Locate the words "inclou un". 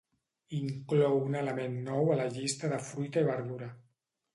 0.59-1.39